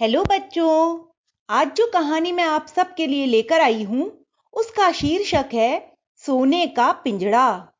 Hello 0.00 0.24
बच्चों, 0.24 0.98
आज 1.48 1.70
जो 1.74 1.86
कहानी 1.86 2.32
मैं 2.32 2.44
आप 2.44 2.66
सबके 2.66 3.06
लिए 3.06 3.26
लेकर 3.26 3.60
आई 3.60 3.82
हूँ, 3.82 4.24
उसका 4.52 4.92
शीर्षक 4.92 5.50
है 5.54 5.94
सोने 6.16 6.66
का 6.66 6.92
पिंजड़ा। 6.92 7.72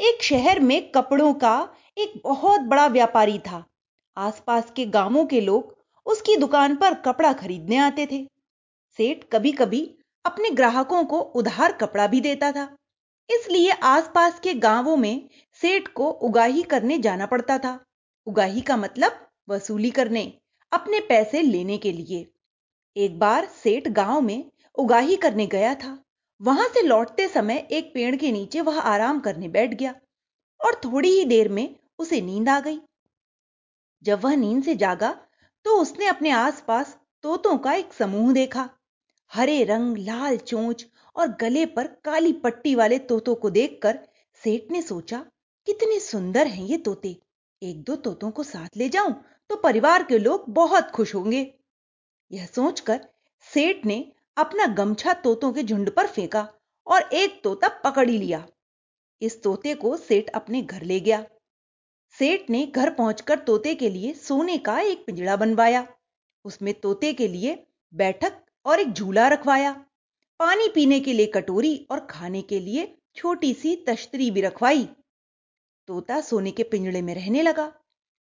एक 0.00 0.22
शहर 0.22 0.60
में 0.60 0.90
कपड़ों 0.90 1.34
का 1.34 1.68
एक 1.98 2.20
बहुत 2.24 2.60
बड़ा 2.60 2.86
व्यापारी 2.86 3.38
था। 3.38 3.64
आसपास 4.16 4.72
के 4.76 4.86
गाँवों 4.86 5.26
के 5.26 5.40
लोग 5.40 5.76
उसकी 6.06 6.36
दुकान 6.36 6.76
पर 6.76 6.94
कपड़ा 6.94 7.32
खरीदने 7.32 7.76
आते 7.76 8.06
थे। 8.06 8.24
सेठ 8.98 9.24
कभी 9.32 9.52
कभी 9.52 9.98
अपने 10.24 10.50
ग्राहकों 10.50 11.04
को 11.04 11.20
उधार 11.20 11.72
कपड़ा 11.72 12.06
भी 12.06 12.20
देता 12.20 12.52
था। 12.52 12.76
इसलिए 13.30 13.70
आसपास 13.70 14.40
के 14.40 14.54
गाँवों 14.54 14.96
में 14.96 15.28
सेठ 15.62 15.88
को 15.88 16.10
उगाही 16.10 16.62
करने 16.62 16.98
जाना 16.98 17.26
पड़ता 17.26 17.58
था। 17.58 17.84
उगाही 18.26 18.60
का 18.60 18.76
मतलब 18.76 19.26
वसूली 19.48 19.90
करने। 19.90 20.32
अपने 20.74 20.98
पैसे 21.00 21.40
लेने 21.42 21.76
के 21.78 21.92
लिए। 21.92 22.26
एक 22.96 23.18
बार 23.18 23.44
सेठ 23.54 23.88
गाँव 23.88 24.20
में 24.20 24.50
उगाही 24.74 25.16
करने 25.16 25.46
गया 25.46 25.74
था। 25.74 25.98
वहाँ 26.40 26.68
से 26.68 26.82
लौटते 26.82 27.26
समय 27.28 27.66
एक 27.72 27.92
पेड़ 27.94 28.14
के 28.16 28.30
नीचे 28.32 28.60
वह 28.60 28.78
आराम 28.80 29.20
करने 29.20 29.48
बैठ 29.48 29.74
गया 29.74 29.94
और 30.60 30.80
थोड़ी 30.84 31.08
ही 31.08 31.24
देर 31.24 31.48
में 31.48 31.74
उसे 31.98 32.20
नींद 32.20 32.48
आ 32.48 32.58
गई। 32.60 32.78
जब 34.02 34.20
वह 34.20 34.34
नींद 34.36 34.62
से 34.64 34.74
जागा 34.74 35.12
तो 35.64 35.76
उसने 35.80 36.06
अपने 36.06 36.30
आसपास 36.30 36.96
तोतों 37.24 37.56
का 37.58 37.72
एक 37.72 37.92
समूह 37.92 38.32
देखा। 38.32 38.68
हरे 39.32 39.62
रंग, 39.64 39.96
लाल 39.98 40.36
चोंच 40.38 40.86
और 41.16 41.28
गले 41.40 41.64
पर 41.66 41.86
काली 42.04 42.32
पट्टी 42.32 42.74
वाले 42.74 42.98
तोतों 43.04 43.34
को 43.34 43.50
देखकर 43.50 43.98
सेठ 44.42 44.70
ने 44.70 44.82
सोचा, 44.82 45.24
कितने 45.66 46.00
सुंदर 46.00 46.46
हैं 46.46 46.64
ये 46.66 46.76
तोते। 46.78 47.16
एक 47.64 47.82
दो 47.82 47.96
तोतों 47.96 48.30
को 48.30 48.42
साथ 48.42 48.76
ले 48.76 48.88
जाऊँ 48.88 49.12
तो 49.50 49.56
परिवार 49.56 50.02
के 50.02 50.18
लोग 50.18 50.44
बहुत 50.48 50.90
खुश 50.90 51.14
होंगे। 51.14 51.40
यह 52.30 52.46
सोचकर 52.46 53.00
सेठ 53.46 53.84
ने 53.86 53.96
अपना 54.36 54.66
गमछा 54.74 55.12
तोतों 55.14 55.52
के 55.52 55.62
झुंड 55.62 55.90
पर 55.90 56.06
फेंका 56.06 56.48
और 56.86 57.02
एक 57.12 57.40
तोता 57.44 57.68
पकड़ 57.84 58.08
ही 58.10 58.18
लिया। 58.18 58.46
इस 59.22 59.42
तोते 59.42 59.74
को 59.74 59.96
सेठ 59.96 60.30
अपने 60.30 60.62
घर 60.62 60.82
ले 60.82 60.98
गया। 61.00 61.24
सेठ 62.14 62.50
ने 62.50 62.66
घर 62.66 62.90
पहुंचकर 62.90 63.38
तोते 63.38 63.74
के 63.74 63.90
लिए 63.90 64.12
सोने 64.14 64.58
का 64.58 64.78
एक 64.80 65.04
पिंजड़ा 65.06 65.36
बनवाया। 65.36 65.86
उसमें 66.44 66.72
तोते 66.74 67.12
के 67.12 67.28
लिए 67.28 67.56
बैठक 67.92 68.40
और 68.66 68.80
एक 68.80 68.92
झूला 68.92 69.28
रखवाया। 69.28 69.72
पानी 70.40 70.68
पीने 70.68 71.00
के 71.00 71.12
लिए 71.12 71.26
कटोरी 71.26 71.76
और 71.90 72.06
खाने 72.10 72.42
के 72.42 72.60
लिए 72.60 72.96
छोटी 73.16 73.52
सी 73.54 73.74
तश्तरी 73.88 74.30
भी 74.30 74.40
रखवाई। 74.40 74.88
तोता 75.88 76.20
सोने 76.20 76.50
के 76.50 76.62
पिंजड़े 76.62 77.02
में 77.02 77.14
रहने 77.14 77.42
लगा। 77.42 77.72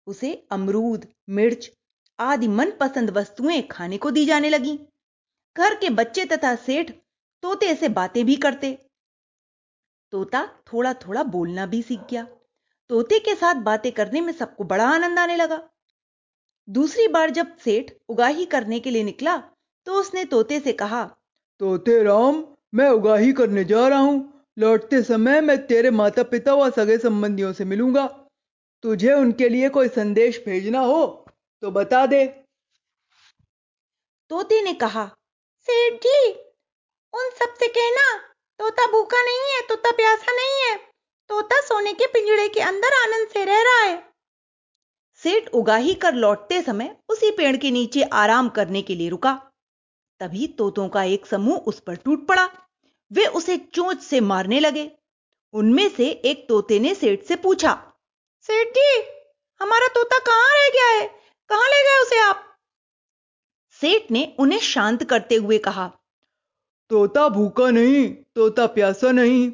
उसे 0.06 0.34
अमरूद, 0.50 1.06
मिर्च 1.28 1.70
आदि 2.18 2.48
मनपसंद 2.48 3.10
वस्तुएँ 3.10 3.60
खाने 3.62 3.98
को 3.98 4.10
दी 4.10 4.24
जाने 4.26 4.48
लगी। 4.48 4.78
घर 5.56 5.74
के 5.74 5.90
बच्चे 5.90 6.24
तथा 6.24 6.54
सेठ 6.56 6.90
तोते 7.42 7.74
से 7.74 7.88
बातें 7.90 8.24
भी 8.26 8.36
करते। 8.36 8.72
तोता 10.12 10.46
थोड़ा 10.72 10.92
थोड़ा 10.96 11.22
बोलना 11.22 11.66
भी 11.66 11.82
सीख 11.82 12.00
गया। 12.10 12.26
तोते 12.90 13.18
के 13.18 13.34
साथ 13.34 13.62
बातें 13.62 13.90
करने 13.92 14.20
में 14.20 14.32
सबको 14.32 14.64
बड़ा 14.64 14.88
आनंद 14.88 15.18
आने 15.18 15.36
लगा। 15.36 15.60
दूसरी 16.68 17.06
बार 17.08 17.30
जब 17.30 17.56
सेठ 17.58 17.90
उगाही 18.08 18.44
करने 18.44 18.80
के 18.80 18.90
लिए 18.90 19.02
निकला 19.04 19.36
तो 19.86 19.94
उसने 19.94 20.24
तोते 20.24 20.58
से 20.60 20.72
कहा, 20.72 21.04
तोते 21.60 22.02
राम, 22.02 22.44
मैं 22.74 22.88
उगाही 22.88 23.32
करने 23.32 23.64
जा 23.64 23.86
रहा 23.88 23.98
हूँ। 23.98 24.41
लौटते 24.56 25.02
समय 25.02 25.40
मैं 25.40 25.56
तेरे 25.66 25.90
माता 25.90 26.22
पिता 26.22 26.54
व 26.54 26.70
सगे 26.70 26.98
संबंधियों 26.98 27.52
से 27.52 27.64
मिलूँगा। 27.64 28.06
तुझे 28.84 29.12
उनके 29.12 29.48
लिए 29.48 29.68
कोई 29.68 29.88
संदेश 29.88 30.42
भेजना 30.46 30.80
हो 30.80 31.04
तो 31.62 31.70
बता 31.70 32.04
दे। 32.06 32.24
तोते 34.30 34.60
ने 34.62 34.72
कहा, 34.74 35.04
सेठ 35.68 36.00
जी, 36.02 36.30
उन 37.14 37.30
सबसे 37.30 37.68
कहना, 37.68 38.16
तोता 38.60 38.86
भूखा 38.86 39.22
नहीं 39.22 39.52
है, 39.52 39.60
तोता 39.60 39.90
प्यासा 39.90 40.32
नहीं 40.32 40.60
है, 40.62 40.76
तोता 41.30 41.60
सोने 41.60 41.92
के 41.92 42.06
पिंजड़े 42.06 42.48
के 42.48 42.60
अंदर 42.60 43.02
आनंद 43.02 43.28
से 43.28 43.44
रह 43.44 43.62
रहा 43.62 43.80
है। 43.80 43.96
सेठ 45.22 45.48
उगाही 45.48 45.94
कर 45.94 46.14
लौटते 46.14 46.60
समय 46.62 46.96
उसी 47.08 47.30
पेड़ 47.30 47.56
के 47.56 47.70
नीचे 47.70 48.02
आराम 48.02 48.48
करने 48.48 48.82
के 48.82 48.94
लिए 48.94 49.08
रुका। 49.08 49.32
तभी 50.20 50.46
तोतों 50.48 50.88
का 50.88 51.02
एक 51.04 51.26
समूह 51.26 51.58
उस 51.58 51.80
पर 51.80 51.96
टूट 51.96 52.26
पड़ा। 52.26 52.48
वे 53.12 53.26
उसे 53.26 53.56
चोंच 53.74 54.02
से 54.02 54.20
मारने 54.22 54.60
लगे। 54.60 54.90
उनमें 55.54 55.88
से 55.88 56.08
एक 56.10 56.46
तोते 56.48 56.78
ने 56.78 56.94
सेठ 56.94 57.24
से 57.24 57.36
पूछा 57.36 57.72
सेठ 58.48 58.68
जी 58.68 59.02
हमारा 59.60 59.86
तोता 59.86 60.18
कहाँ 60.18 60.50
रह 60.50 60.68
गया 60.68 60.88
है? 60.90 61.06
कहाँ 61.50 61.68
ले 61.68 61.82
गए 61.82 62.00
उसे 62.02 62.18
आप? 62.18 62.44
सेठ 63.80 64.10
ने 64.10 64.34
उन्हें 64.38 64.58
शांत 64.58 65.04
करते 65.04 65.34
हुए 65.34 65.58
कहा 65.58 65.86
तोता 66.90 67.28
भूखा 67.28 67.70
नहीं 67.70 68.08
तोता 68.34 68.66
प्यासा 68.66 69.10
नहीं 69.10 69.50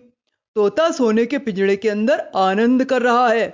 तोता 0.56 0.90
सोने 0.90 1.24
के 1.26 1.38
पिंजड़े 1.38 1.76
के 1.76 1.88
अंदर 1.88 2.20
आनंद 2.36 2.84
कर 2.84 3.02
रहा 3.02 3.28
है। 3.28 3.46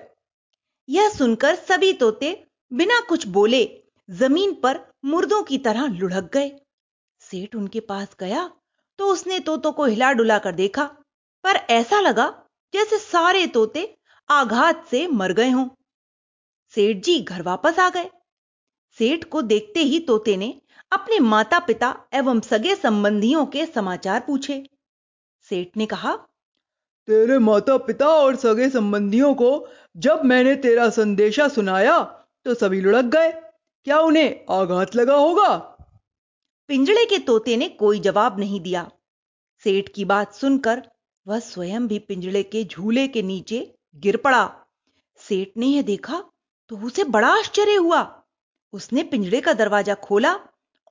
यह 0.89 1.09
सुनकर 1.09 1.55
सभी 1.55 1.93
तोते 1.93 2.31
बिना 2.73 3.01
कुछ 3.01 3.27
बोले 3.27 3.63
ज़मीन 4.11 4.55
पर 4.55 4.81
मुर्दों 5.05 5.43
की 5.43 5.59
तरह 5.59 5.87
लुढ़क 5.89 6.31
गए। 6.35 6.51
सेठ 7.21 7.55
उनके 7.55 7.81
पास 7.81 8.17
गया 8.21 8.51
तो 8.99 9.07
उसने 9.07 9.39
तोतों 9.41 9.73
को 9.73 9.85
हिला 9.85 10.13
डुला 10.13 10.39
कर 10.39 10.53
देखा, 10.53 10.85
पर 11.45 11.57
ऐसा 11.71 12.01
लगा 12.01 12.33
जैसे 12.75 12.99
सारे 12.99 13.47
तोते 13.47 13.97
आघात 14.31 14.87
से 14.91 15.07
मर 15.07 15.33
गए 15.33 15.51
हों। 15.51 15.69
सेठ 16.75 17.05
जी 17.05 17.19
घर 17.21 17.43
वापस 17.43 17.79
आ 17.79 17.89
गए। 17.89 18.11
सेठ 18.99 19.25
को 19.25 19.43
देखते 19.43 19.81
ही 19.81 19.99
तोते 20.01 20.37
ने 20.37 20.55
अपने 20.93 21.19
माता 21.21 21.59
पिता 21.59 21.95
एवं 22.15 22.41
सगे 22.41 22.75
संबंधियों 22.77 23.45
के 23.47 23.67
समाचार 23.67 24.21
पूछे। 24.21 24.63
सेठ 25.49 25.77
ने 25.77 25.87
कहा, 25.87 26.15
तेरे 27.09 27.39
माता 27.39 27.77
पिता 27.77 28.09
और 28.09 28.37
सगे 28.37 28.69
संबंधियों 28.71 29.35
को 29.35 29.69
जब 29.97 30.25
मैंने 30.25 30.55
तेरा 30.57 30.89
संदेशा 30.91 31.49
सुनाया 31.49 32.01
तो 32.47 32.55
सभी 32.55 32.81
लुढ़क 32.81 33.05
गए। 33.07 33.31
क्या 33.31 33.99
उन्हें 34.01 34.45
आघात 34.51 34.97
लगा 34.97 35.17
होगा? 35.17 35.74
पिंजड़े 36.69 37.05
के 37.05 37.19
तोते 37.19 37.57
ने 37.57 37.69
कोई 37.69 37.99
जवाब 38.01 38.39
नहीं 38.41 38.61
दिया। 38.61 38.91
सेठ 39.63 39.89
की 39.89 40.05
बात 40.05 40.35
सुनकर 40.35 40.83
वह 41.27 41.39
स्वयं 41.39 41.87
भी 41.89 41.99
पिंजड़े 41.99 42.43
के 42.43 42.65
झूले 42.65 43.07
के 43.09 43.23
नीचे 43.23 43.59
गिर 43.97 44.17
पड़ा। 44.17 44.45
सेठ 45.21 45.57
ने 45.57 45.67
यह 45.67 45.83
देखा 45.83 46.23
तो 46.71 46.77
उसे 46.77 47.05
बड़ा 47.05 47.29
आश्चर्य 47.29 47.75
हुआ। 47.75 48.01
उसने 48.73 49.03
पिंजड़े 49.03 49.41
का 49.41 49.53
दरवाज़ा 49.53 49.95
खोला 49.95 50.35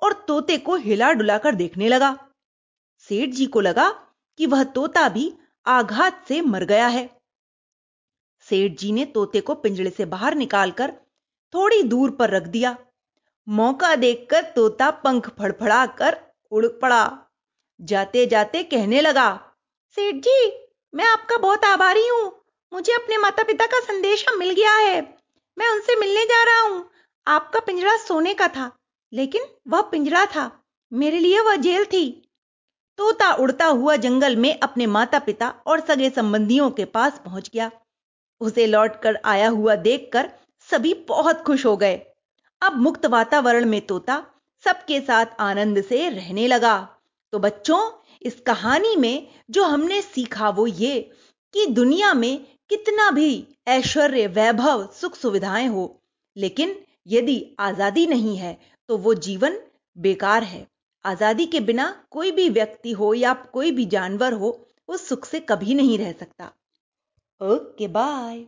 और 0.01 0.13
तोते 0.27 0.57
को 0.57 0.75
हिला 0.75 1.11
डुलाकर 1.11 1.55
देखने 1.55 1.87
लगा। 1.87 2.13
सेठ 3.09 3.29
जी 3.29 3.45
को 3.45 3.61
लगा 3.61 3.89
कि 4.39 4.45
वह 4.45 4.63
तोता 4.63 5.07
भी 5.09 5.31
आघात 5.65 6.25
से 6.27 6.41
मर 6.41 6.63
गया 6.65 6.87
है। 6.87 7.09
सेठ 8.47 8.79
जी 8.79 8.91
ने 8.91 9.05
तोते 9.05 9.41
को 9.41 9.55
पिंजड़े 9.55 9.89
से 9.89 10.05
बाहर 10.05 10.35
निकालकर 10.35 10.91
थोड़ी 11.53 11.83
दूर 11.83 12.11
पर 12.11 12.29
रख 12.29 12.47
दिया। 12.47 12.75
मौका 13.47 13.95
देखकर 13.95 14.43
तोता 14.55 14.89
पंख 15.03 15.29
फड़फड़ाकर 15.39 16.17
उड़ 16.51 16.65
पड़ा। 16.81 17.03
जाते 17.79 18.25
जाते 18.25 18.63
कहने 18.63 19.01
लगा, 19.01 19.29
सेठ 19.97 20.15
जी, 20.15 20.51
मैं 20.93 21.05
आपका 21.05 21.37
बहुत 21.37 21.65
आभारी 21.65 22.07
हूँ। 22.07 22.31
मुझे 22.71 22.93
अपने 22.93 23.17
माता 23.17 23.43
पिता 23.43 23.65
का 23.65 23.79
संदेश 23.79 24.25
मिल 24.37 24.51
गया 24.51 24.73
है। 24.73 25.01
मैं 25.57 25.69
उनसे 25.69 25.95
मिलने 25.95 26.23
जा 26.25 26.43
रहा 26.43 26.61
हूँ। 26.61 26.89
आपका 27.27 27.59
पिंजरा 27.59 27.95
सोने 27.97 28.33
का 28.33 28.47
था, 28.47 28.71
लेकिन 29.13 29.45
वह 29.67 29.81
पिंजरा 29.81 30.25
था। 30.25 30.49
मेरे 30.91 31.19
लिए 31.19 31.39
वह 31.39 31.55
जेल 31.57 31.85
थी। 31.85 32.09
तोता 32.99 33.31
उड़ता 33.33 33.65
हुआ 33.65 33.95
जंगल 33.95 34.35
में 34.35 34.59
अपने 34.59 34.85
माता 34.87 35.19
पिता 35.19 35.49
और 35.67 35.79
सगे 35.79 36.09
संबंधियों 36.09 36.69
के 36.71 36.85
पास 36.87 37.21
पहुँच 37.25 37.49
गया। 37.53 37.69
उसे 38.41 38.65
लौटकर 38.67 39.19
आया 39.25 39.47
हुआ 39.49 39.75
देखकर 39.77 40.29
सभी 40.69 40.93
बहुत 41.07 41.41
खुश 41.41 41.65
हो 41.65 41.75
गए। 41.77 41.95
अब 42.63 42.75
मुक्त 42.77 43.05
वातावरण 43.05 43.65
में 43.65 43.79
तोता 43.81 44.23
सबके 44.63 44.99
साथ 45.01 45.39
आनंद 45.39 45.81
से 45.81 46.07
रहने 46.09 46.47
लगा। 46.47 46.77
तो 47.33 47.39
बच्चों, 47.39 47.79
इस 48.21 48.39
कहानी 48.39 48.95
में 48.95 49.27
जो 49.49 49.63
हमने 49.63 50.01
सीखा 50.01 50.49
वो 50.49 50.67
ये 50.67 50.99
कि 51.53 51.65
दुनिया 51.71 52.13
में 52.13 52.45
कितना 52.69 53.09
भी 53.11 53.31
ऐश्वर्य, 53.67 54.27
वैभव, 54.27 54.87
सुख 54.93 55.15
सुविधाएँ 55.15 55.67
हो, 55.67 56.01
लेकिन 56.37 56.75
यदि 57.07 57.55
आज़ादी 57.59 58.05
नहीं 58.07 58.37
है 58.37 58.57
तो 58.89 58.97
वो 58.97 59.13
जीवन 59.13 59.59
बेकार 59.97 60.43
है। 60.43 60.67
आज़ादी 61.05 61.45
के 61.45 61.59
बिना 61.59 61.89
कोई 62.11 62.31
भी 62.31 62.49
व्यक्ति 62.49 62.91
हो 62.91 63.13
या 63.13 63.33
कोई 63.53 63.71
भी 63.71 63.85
जानवर 63.87 64.33
हो, 64.33 64.49
वो 64.89 64.97
सुख 64.97 65.25
से 65.25 65.39
कभी 65.39 65.73
नहीं 65.73 65.97
रह 65.97 66.11
सकता। 66.11 66.51
Okay, 67.41 67.87
bye. 67.87 68.45